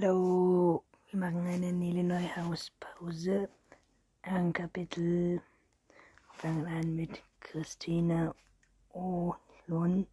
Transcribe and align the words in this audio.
Hallo, 0.00 0.84
wir 1.10 1.18
machen 1.18 1.44
eine 1.44 1.72
Nele 1.72 2.04
Neuhaus 2.04 2.70
Pause. 2.78 3.48
Ein 4.22 4.52
Kapitel. 4.52 5.42
Wir 5.42 6.34
fangen 6.34 6.66
an 6.66 6.94
mit 6.94 7.20
Christina 7.40 8.32
Ohlund, 8.90 10.06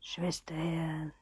Schwesterherz. 0.00 1.12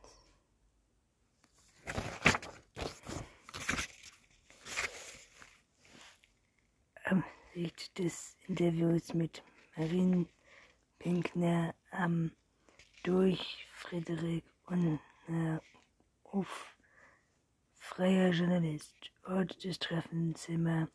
Am 7.04 7.24
Sicht 7.54 7.98
des 7.98 8.36
Interviews 8.46 9.14
mit 9.14 9.42
Marin 9.74 10.28
Pinkner 10.98 11.74
am 11.92 12.32
durch 13.04 13.66
Friedrich 13.72 14.44
und 14.66 15.00
äh, 15.28 15.69
Freier 18.00 18.30
Journalist, 18.30 19.12
Ort 19.26 19.62
des 19.62 19.78
Treffens 19.78 20.40
Zimmer 20.40 20.88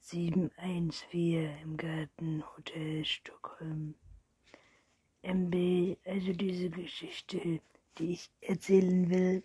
714 0.00 1.50
im 1.62 1.76
Garten 1.76 2.42
Hotel 2.56 3.04
Stockholm. 3.04 3.94
MB, 5.20 5.98
also 6.06 6.32
diese 6.32 6.70
Geschichte, 6.70 7.60
die 7.98 8.12
ich 8.12 8.30
erzählen 8.40 9.10
will, 9.10 9.42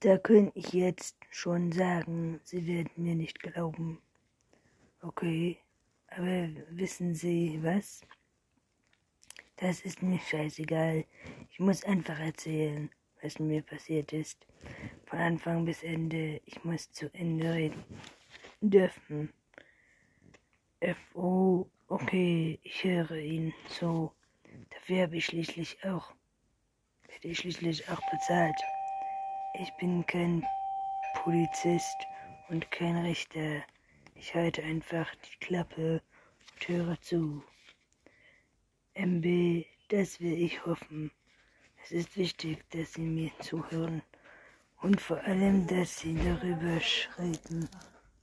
da 0.00 0.18
könnte 0.18 0.58
ich 0.58 0.72
jetzt 0.72 1.14
schon 1.30 1.70
sagen, 1.70 2.40
Sie 2.42 2.66
werden 2.66 2.90
mir 2.96 3.14
nicht 3.14 3.38
glauben. 3.38 4.02
Okay, 5.02 5.56
aber 6.08 6.48
wissen 6.70 7.14
Sie 7.14 7.60
was? 7.62 8.00
Das 9.54 9.82
ist 9.82 10.02
mir 10.02 10.18
scheißegal. 10.18 11.04
Ich 11.52 11.60
muss 11.60 11.84
einfach 11.84 12.18
erzählen, 12.18 12.90
was 13.22 13.38
mir 13.38 13.62
passiert 13.62 14.12
ist 14.12 14.46
von 15.06 15.18
Anfang 15.18 15.64
bis 15.64 15.82
Ende. 15.82 16.40
Ich 16.44 16.64
muss 16.64 16.90
zu 16.92 17.12
Ende 17.14 17.52
reden 17.52 17.84
dürfen. 18.60 19.32
F.O. 20.80 21.68
Okay, 21.88 22.58
ich 22.62 22.84
höre 22.84 23.12
ihn 23.12 23.52
so. 23.68 24.12
Dafür 24.70 25.02
habe 25.02 25.16
ich 25.16 25.26
schließlich 25.26 25.84
auch, 25.84 26.14
werde 27.06 27.28
ich 27.28 27.38
schließlich 27.38 27.88
auch 27.88 28.00
bezahlt. 28.10 28.58
Ich 29.60 29.70
bin 29.78 30.04
kein 30.06 30.44
Polizist 31.14 31.96
und 32.48 32.70
kein 32.70 32.96
Richter. 32.96 33.62
Ich 34.14 34.34
halte 34.34 34.62
einfach 34.62 35.14
die 35.16 35.44
Klappe 35.44 36.02
und 36.54 36.68
höre 36.68 37.00
zu. 37.02 37.42
MB, 38.94 39.66
das 39.88 40.20
will 40.20 40.40
ich 40.40 40.64
hoffen. 40.64 41.10
Es 41.84 41.92
ist 41.92 42.16
wichtig, 42.16 42.64
dass 42.70 42.94
Sie 42.94 43.02
mir 43.02 43.30
zuhören 43.40 44.02
und 44.82 45.00
vor 45.00 45.20
allem, 45.24 45.66
dass 45.66 46.00
sie 46.00 46.16
darüber 46.16 46.80
schreden. 46.80 47.68